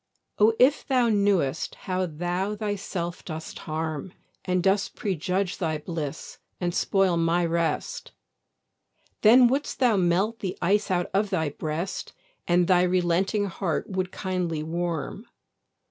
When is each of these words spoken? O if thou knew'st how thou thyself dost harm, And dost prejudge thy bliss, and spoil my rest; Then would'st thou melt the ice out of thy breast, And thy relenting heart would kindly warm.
O 0.39 0.51
if 0.57 0.83
thou 0.87 1.09
knew'st 1.09 1.75
how 1.75 2.07
thou 2.07 2.55
thyself 2.55 3.23
dost 3.23 3.59
harm, 3.69 4.13
And 4.43 4.63
dost 4.63 4.95
prejudge 4.95 5.59
thy 5.59 5.77
bliss, 5.77 6.39
and 6.59 6.73
spoil 6.73 7.17
my 7.17 7.45
rest; 7.45 8.11
Then 9.21 9.47
would'st 9.47 9.77
thou 9.77 9.97
melt 9.97 10.39
the 10.39 10.57
ice 10.59 10.89
out 10.89 11.11
of 11.13 11.29
thy 11.29 11.49
breast, 11.49 12.13
And 12.47 12.65
thy 12.67 12.81
relenting 12.81 13.45
heart 13.45 13.91
would 13.91 14.11
kindly 14.11 14.63
warm. 14.63 15.27